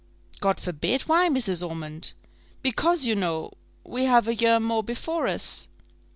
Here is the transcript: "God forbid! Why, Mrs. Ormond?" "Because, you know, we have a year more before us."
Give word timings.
"God 0.39 0.59
forbid! 0.59 1.03
Why, 1.03 1.29
Mrs. 1.29 1.61
Ormond?" 1.63 2.13
"Because, 2.63 3.05
you 3.05 3.13
know, 3.13 3.51
we 3.85 4.05
have 4.05 4.27
a 4.27 4.33
year 4.33 4.59
more 4.59 4.81
before 4.83 5.27
us." 5.27 5.67